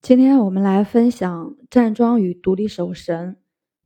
[0.00, 3.36] 今天我们来分享站桩与独立手神。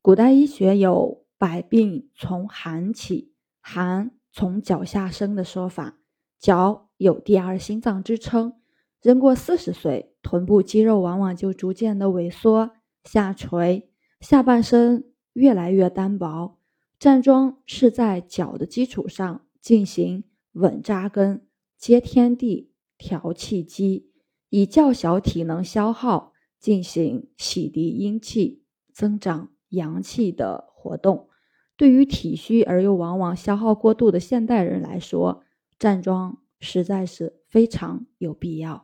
[0.03, 5.99] 古代医学有“百病从寒起，寒从脚下生”的说法。
[6.39, 8.53] 脚有第二心脏之称，
[9.01, 12.73] 人过四十岁，臀部肌肉往往就逐渐的萎缩、
[13.05, 13.91] 下垂，
[14.21, 16.59] 下半身越来越单薄。
[16.99, 21.47] 站桩是在脚的基础上进行稳扎根、
[21.79, 24.12] 接天地、调气机。
[24.55, 28.63] 以较小体能消耗进行洗涤阴气、
[28.93, 31.31] 增长阳气的活动，
[31.75, 35.43] 对于体虚而又往往消耗过度的现代人来说，
[35.79, 38.75] 站桩实在是非常有必要。《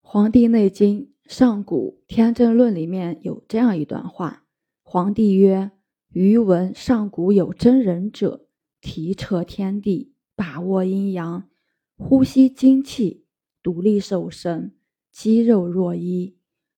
[0.00, 4.46] 黄帝内经·上古天真论》里面有这样一段话
[4.82, 5.72] ：“黄帝曰
[6.08, 8.46] ：‘余闻上古有真人者，
[8.80, 11.50] 提彻天地，把握阴阳，
[11.98, 13.20] 呼吸精气。’”
[13.62, 14.74] 独立守神，
[15.10, 16.36] 肌肉若一，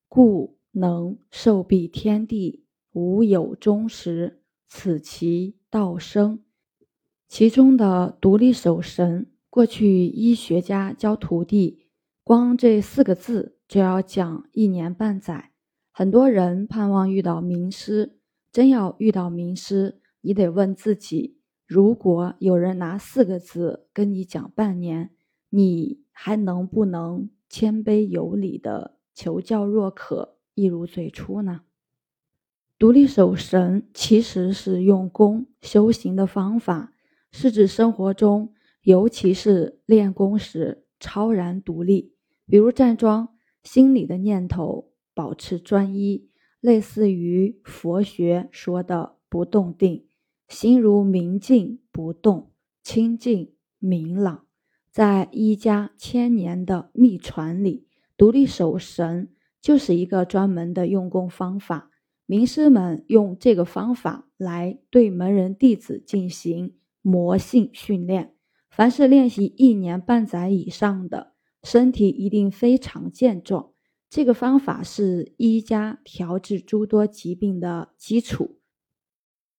[0.08, 4.40] 故能受庇天地，无有终时。
[4.66, 6.40] 此其道生。
[7.28, 11.86] 其中的独立守神，过去医学家教徒弟，
[12.22, 15.52] 光这四个字就要讲一年半载。
[15.90, 18.18] 很多人盼望遇到名师，
[18.50, 25.10] 真要遇到名师，你得问自己：如果有人拿四个字跟你讲半年，
[25.50, 26.03] 你？
[26.14, 31.60] 还能不能谦卑有礼的求教若渴，一如最初呢？
[32.78, 36.94] 独立守神其实是用功修行的方法，
[37.30, 42.14] 是指生活中，尤其是练功时超然独立。
[42.46, 43.28] 比如站桩，
[43.62, 46.28] 心里的念头保持专一，
[46.60, 50.06] 类似于佛学说的不动定，
[50.48, 54.46] 心如明镜不动，清净明朗。
[54.94, 59.28] 在医家千年的秘传里，独立守神
[59.60, 61.90] 就是一个专门的用功方法。
[62.26, 68.36] 名师们用这个方法来对门人弟子进行魔性训练。
[68.70, 71.32] 凡是练习一年半载以上的，
[71.64, 73.72] 身体一定非常健壮。
[74.08, 78.60] 这个方法是医家调治诸多疾病的基础。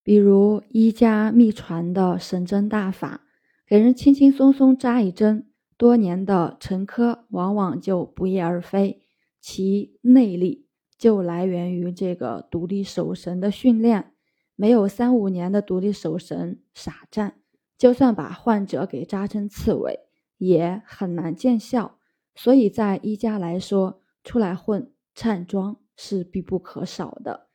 [0.01, 3.23] 比如医家秘传的神针大法。
[3.67, 9.01] 给人轻轻松松扎一针，多年的沉疴往往就不翼而飞。
[9.41, 10.67] 其内力
[10.97, 14.11] 就来源于这个独立守神的训练。
[14.55, 17.39] 没有三五年的独立守神傻站，
[17.77, 19.99] 就算把患者给扎成刺猬，
[20.37, 21.97] 也很难见效。
[22.35, 27.47] 所以在医家来说，出来混站桩是必不可少的。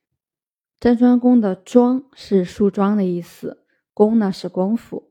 [0.81, 5.10] 站桩功的桩是树桩的意思，功呢是功夫。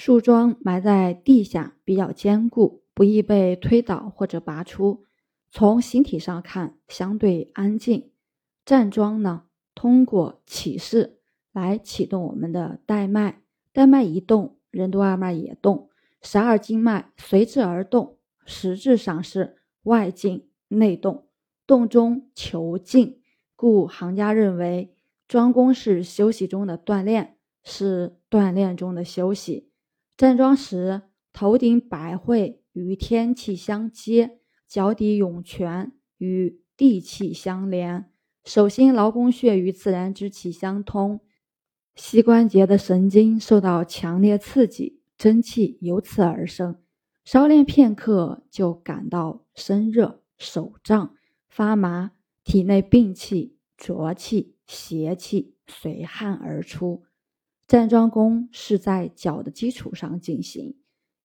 [0.00, 5.02] 树桩埋在地下，比较坚固，不易被推倒或者拔出。
[5.50, 8.12] 从形体上看，相对安静。
[8.64, 11.18] 站桩呢，通过起势
[11.52, 13.42] 来启动我们的带脉，
[13.72, 15.90] 带脉一动，任督二脉也动，
[16.22, 21.26] 十二经脉随之而动，实质上是外静内动，
[21.66, 23.20] 动中求静。
[23.56, 24.94] 故行家认为，
[25.26, 29.67] 桩功是休息中的锻炼，是锻炼中的休息。
[30.18, 31.02] 站桩时，
[31.32, 38.10] 头顶百会与天气相接，脚底涌泉与地气相连，
[38.44, 41.20] 手心劳宫穴与自然之气相通，
[41.94, 46.82] 膝关节的神经受到强烈刺激，真气由此而生。
[47.24, 51.14] 稍练片刻，就感到身热、手胀、
[51.48, 52.10] 发麻，
[52.42, 57.04] 体内病气、浊气、邪气随汗而出。
[57.68, 60.78] 站桩功是在脚的基础上进行，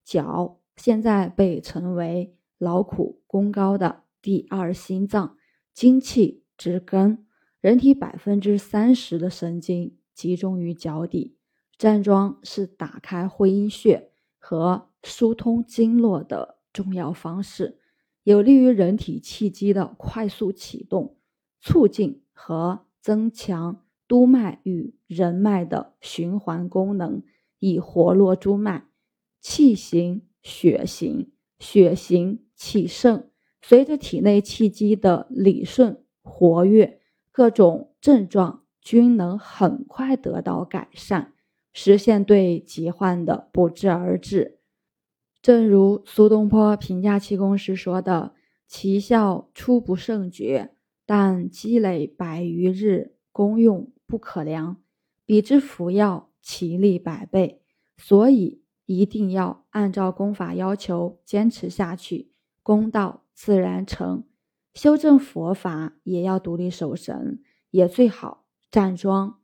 [0.03, 5.37] 脚现在被称为劳苦功高的第二心脏，
[5.73, 7.25] 精气之根。
[7.61, 11.37] 人体百分之三十的神经集中于脚底，
[11.77, 17.79] 站桩是打开会阴穴和疏通经络的重要方式，
[18.23, 21.15] 有利于人体气机的快速启动，
[21.61, 23.82] 促进和增强。
[24.13, 27.23] 督脉与人脉的循环功能，
[27.57, 28.85] 以活络督脉，
[29.41, 33.27] 气行血行，血行气盛。
[33.59, 37.01] 随着体内气机的理顺活跃，
[37.31, 41.33] 各种症状均能很快得到改善，
[41.73, 44.59] 实现对疾患的不治而治。
[45.41, 48.35] 正如苏东坡评价气功时说的
[48.69, 50.75] ：“其效初不胜觉，
[51.07, 54.77] 但积累百余日，功用。”不可量，
[55.25, 57.61] 比之服药，其力百倍。
[57.97, 64.25] 所以一定要按照功法要求坚持下去，功到自然成。
[64.73, 69.39] 修正佛法也要独立守神，也最好站桩。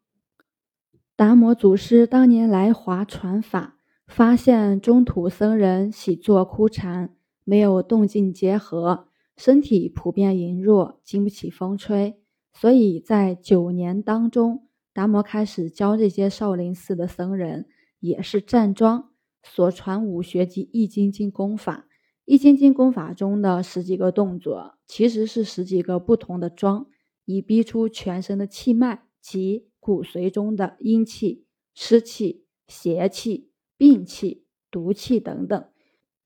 [1.16, 3.78] 达摩祖师当年来华传法，
[4.08, 9.08] 发现中土僧人喜坐枯禅，没有动静结合，
[9.38, 12.20] 身体普遍羸弱，经不起风吹，
[12.60, 17.68] 所以在九年当中，达摩开始教这些少林寺的僧人
[18.02, 19.12] 也是站桩。
[19.42, 21.88] 所传武学及易筋经功法，
[22.26, 26.88] 易筋经功法中的十几个动作，其实是十几个不同的桩，
[27.24, 35.66] 以逼出全身的气脉及骨髓中的阴气、湿气、邪气、病气、毒气等等。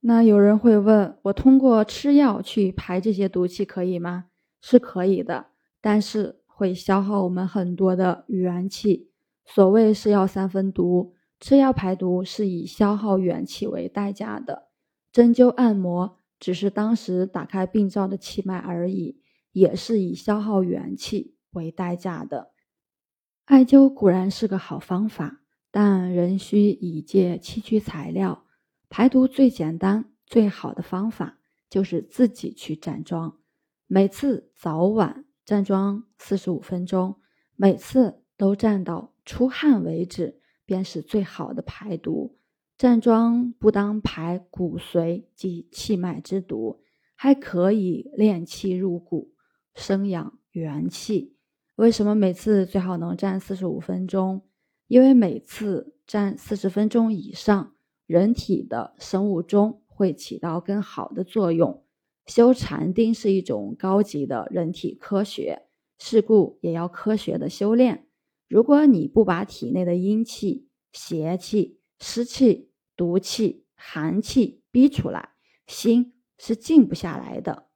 [0.00, 4.24] 那有人会问我，通过吃药去排这些毒气可以吗？
[4.60, 5.46] 是可以的，
[5.84, 9.10] 但是会消耗我们很多的元气。
[9.44, 11.12] 所谓是药三分毒。
[11.38, 14.70] 吃药排毒是以消耗元气为代价的，
[15.12, 19.20] 针灸按摩只是当时打开病灶的气脉而已，
[19.52, 22.52] 也是以消耗元气为代价的。
[23.44, 28.46] 艾灸固然是个好方法，但仍需以借器具材料。
[28.88, 33.36] 排毒最简单、最好的方法就是自己去站桩，
[33.86, 37.16] 每次早晚站桩四十五分钟，
[37.56, 40.40] 每次都站到出汗为止。
[40.66, 42.38] 便是最好的排毒。
[42.78, 46.80] 站桩不当排骨髓及气脉之毒，
[47.14, 49.34] 还可以练气入骨，
[49.74, 51.36] 生养元气。
[51.74, 54.40] 为什么每次最好能站四十五分钟？
[54.86, 57.74] 因为每次站四十分钟以上，
[58.06, 61.83] 人体的生物钟会起到更好的作用。
[62.26, 65.62] 修禅定是一种高级的人体科学，
[65.98, 68.06] 是故也要科学的修炼。
[68.48, 75.30] 如果你不把体内的阴气、邪气、湿气、毒气、寒气逼出来，
[75.66, 77.68] 心是静不下来的。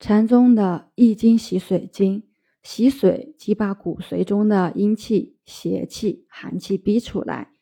[0.00, 2.24] 禅宗的易经洗髓经，
[2.62, 7.52] 洗髓即把骨髓中的阴气、邪气、寒气逼出来。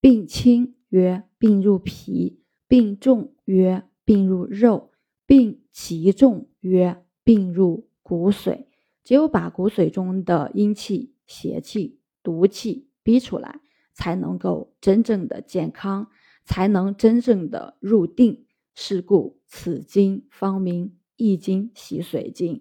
[0.00, 4.92] 病轻曰病入脾，病重曰病入肉，
[5.26, 8.64] 病其重曰病入骨髓。
[9.04, 11.12] 只有把骨髓中的阴气。
[11.26, 13.60] 邪气、毒气逼出来，
[13.92, 16.08] 才能够真正的健康，
[16.44, 18.46] 才能真正的入定。
[18.76, 22.58] 是故此经方名《易经洗髓经》。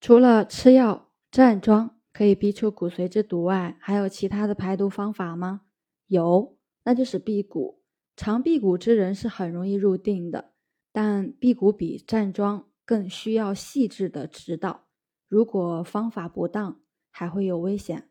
[0.00, 5.60] 除了吃药、站桩可以逼出骨髓之毒外，还有其他的排毒方法吗？
[6.06, 7.82] 有，那就是辟谷。
[8.16, 10.51] 常辟谷之人是很容易入定的，
[10.92, 14.86] 但辟谷比站桩更需要细致的指导。
[15.26, 18.10] 如果方法不当，还会有危险。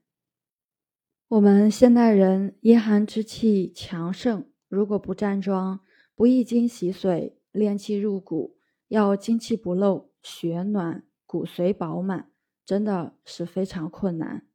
[1.28, 5.80] 我们现代人阴寒之气强盛，如果不站桩、
[6.16, 8.58] 不易经洗髓、练气入骨，
[8.88, 12.32] 要精气不漏、血暖、骨髓饱满，
[12.66, 14.48] 真的是非常困难。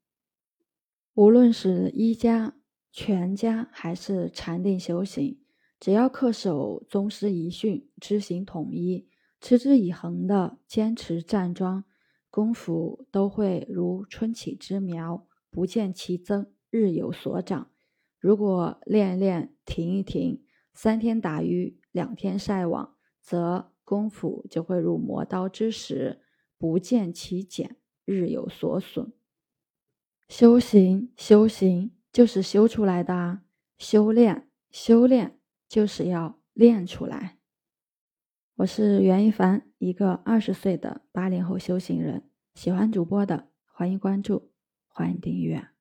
[1.14, 2.56] 无论是医家、
[2.93, 5.40] 全家还是禅定修行，
[5.87, 9.09] 只要恪守宗师遗训，知行统一，
[9.41, 11.85] 持之以恒的坚持站桩。
[12.29, 17.71] 功夫都会如春起之苗，不见其增，日有所长。
[18.19, 20.43] 如果练练停一停，
[20.75, 26.21] 三天打鱼两天晒网，则功夫就会如磨刀之石，
[26.59, 29.12] 不见其减，日有所损。
[30.28, 33.45] 修行，修行就是修出来的啊！
[33.78, 35.36] 修炼，修炼
[35.68, 37.38] 就是要练出来。
[38.56, 42.30] 我是袁一凡，一个二十岁的八零后修行人。
[42.54, 44.52] 喜欢主播的，欢迎关注，
[44.88, 45.75] 欢迎订阅。